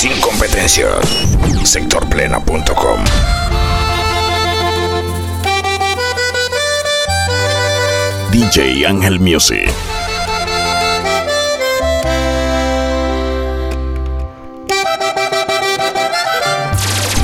sin 0.00 0.18
competencia. 0.22 0.88
Sectorplena.com. 1.62 3.04
DJ 8.32 8.86
Ángel 8.86 9.20
Music. 9.20 9.70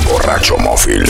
Borracho 0.07 0.57
Móvil. 0.59 1.03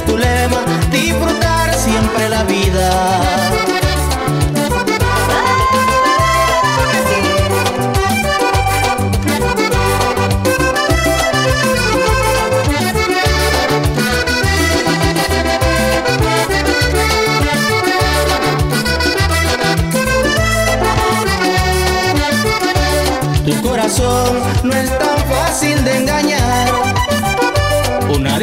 Ese 0.00 0.06
es 0.06 0.12
tu 0.12 0.16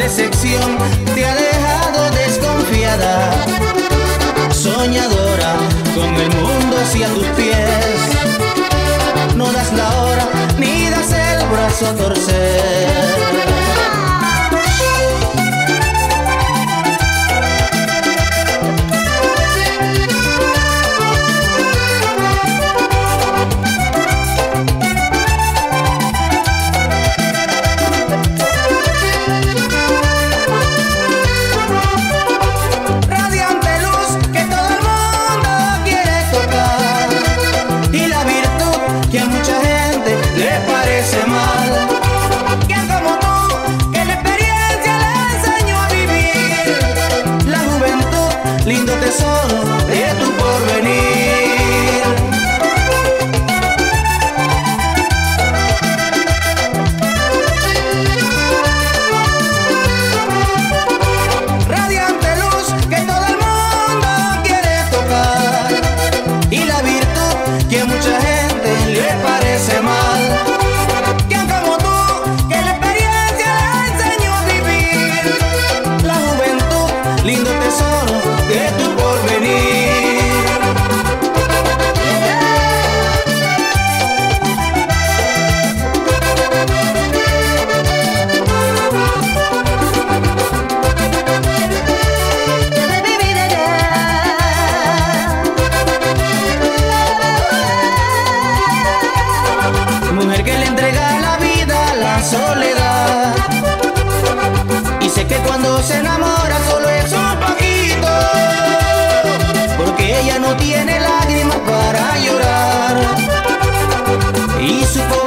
decepción 0.08 0.78
te 1.14 1.26
ha 1.26 1.34
dejado 1.34 2.10
desconfiada, 2.12 3.30
soñadora 4.50 5.56
con 5.94 6.14
el 6.14 6.30
mundo 6.36 6.78
hacia 6.82 7.08
tus 7.08 7.26
pies. 7.36 7.98
No 9.36 9.52
das 9.52 9.70
la 9.74 9.88
hora 10.00 10.26
ni 10.58 10.88
das 10.88 11.12
el 11.12 11.46
brazo 11.48 11.88
a 11.88 11.94
torcer. 11.94 13.07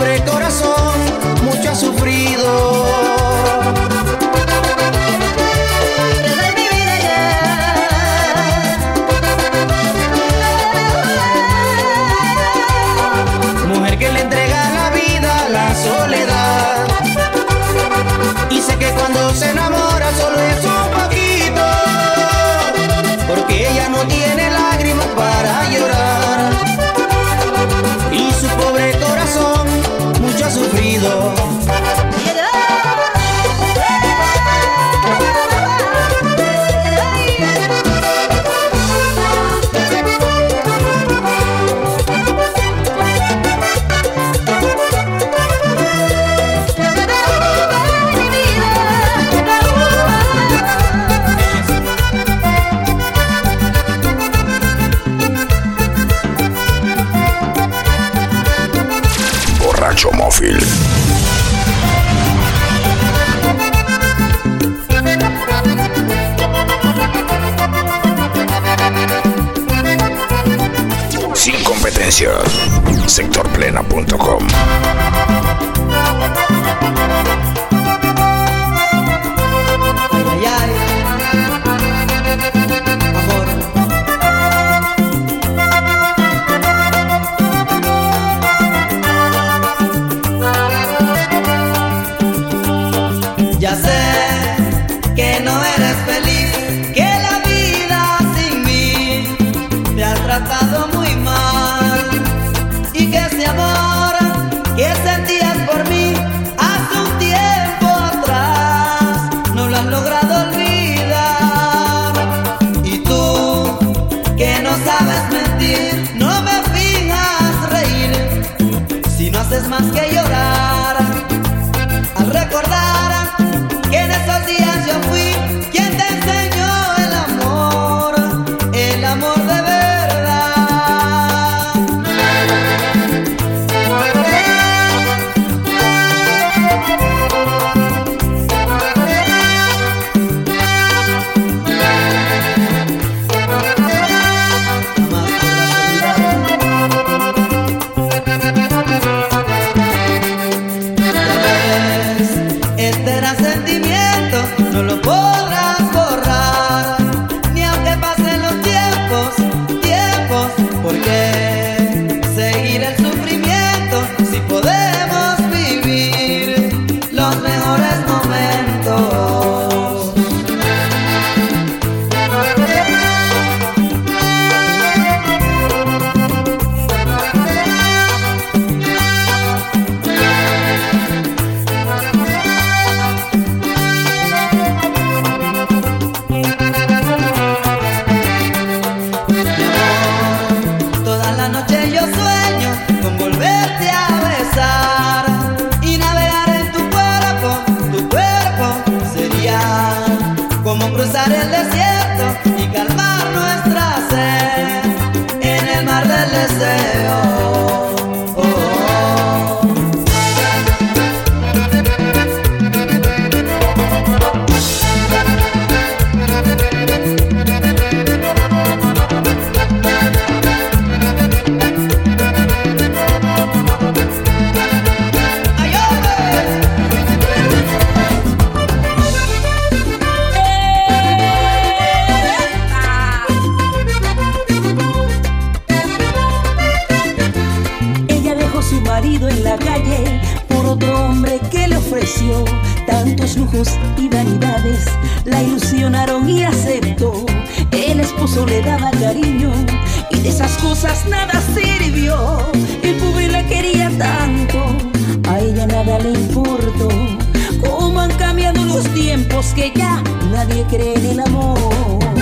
pobre 0.02 0.20
corazón. 0.26 0.71
sectorplena.com. 73.08 74.48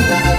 Thank 0.10 0.26
you. 0.26 0.39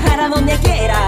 viajar 0.00 0.30
donde 0.30 0.56
quiera. 0.58 1.07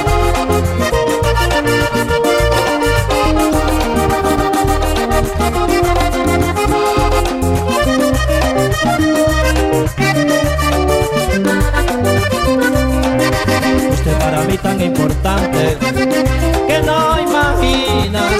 mí 14.51 14.57
tan 14.57 14.81
importante 14.81 15.77
que 16.67 16.81
no 16.81 17.19
imaginas 17.19 18.33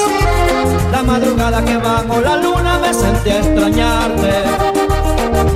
la 0.92 1.04
madrugada 1.04 1.64
que 1.64 1.78
bajo 1.78 2.20
la 2.20 2.36
luna 2.36 2.80
me 2.80 2.94
sentí 2.94 3.30
a 3.30 3.38
extrañarte. 3.38 4.34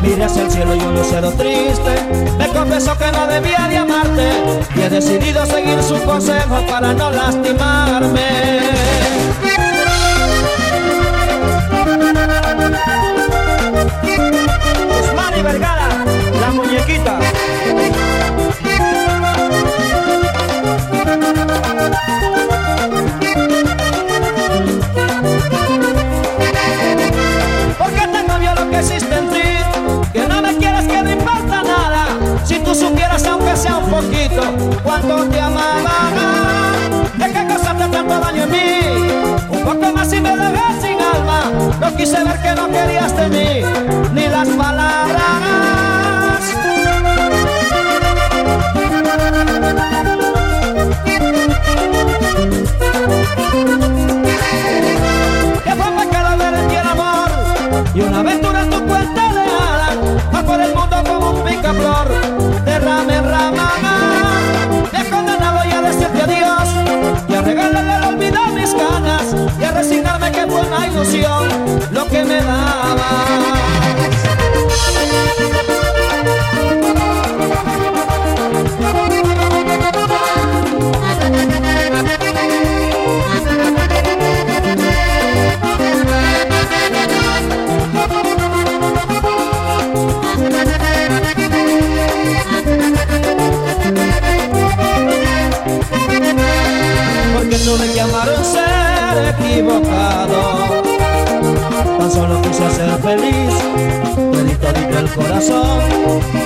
Miré 0.01 0.23
hacia 0.23 0.43
el 0.43 0.51
cielo 0.51 0.75
y 0.75 0.79
un 0.79 0.95
lucero 0.95 1.31
triste 1.31 1.93
me 2.37 2.47
confesó 2.49 2.97
que 2.97 3.11
no 3.11 3.27
debía 3.27 3.67
de 3.69 3.77
amarte 3.77 4.29
y 4.75 4.81
he 4.81 4.89
decidido 4.89 5.45
seguir 5.45 5.81
su 5.83 6.01
consejo 6.03 6.57
para 6.69 6.93
no 6.93 7.11
lastimarme. 7.11 8.61
Pues 15.33 15.43
Vergara, 15.43 15.89
la 16.39 16.51
muñequita. 16.51 17.24
cuánto 34.83 35.25
te 35.25 35.39
amaba. 35.39 36.11
Es 37.19 37.27
que 37.27 37.47
causaste 37.47 37.87
tanto 37.87 38.19
daño 38.19 38.43
en 38.43 38.51
mí, 38.51 38.57
un 39.49 39.63
poco 39.63 39.93
más 39.93 40.13
y 40.13 40.21
me 40.21 40.35
dejé 40.35 40.81
sin 40.81 41.01
alma. 41.01 41.51
No 41.79 41.95
quise 41.95 42.23
ver 42.23 42.41
que 42.41 42.51
no 42.55 42.67
querías 42.69 43.15
de 43.17 43.29
mí. 43.29 43.84
emoción. 70.95 71.34
off 105.49 106.44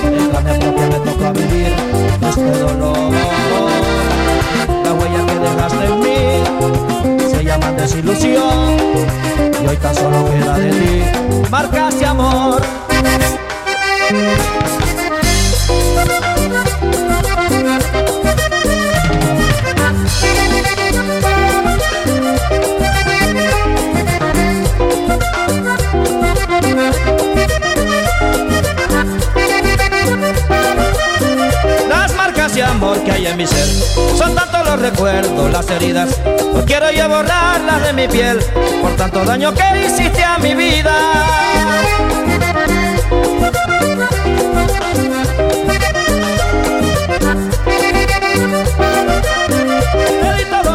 por 38.80 38.96
tanto 38.96 39.22
daño 39.26 39.52
que 39.52 39.86
hiciste 39.86 40.24
a 40.24 40.38
mi 40.38 40.54
vida. 40.54 40.92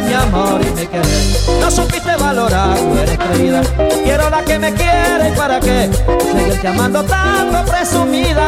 Mi 0.06 0.14
amor 0.14 0.62
y 0.62 0.80
mi 0.80 0.86
querer, 0.86 1.06
no 1.60 1.72
supiste 1.72 2.16
valorar, 2.16 2.80
no 2.80 3.02
eres 3.02 3.18
querida. 3.18 3.62
Quiero 4.04 4.30
la 4.30 4.44
que 4.44 4.60
me 4.60 4.72
quiere 4.74 5.30
y 5.30 5.32
para 5.32 5.60
qué 5.60 5.90
seguirte 6.32 6.68
amando 6.68 7.04
tanto 7.04 7.66
presumida. 7.66 8.48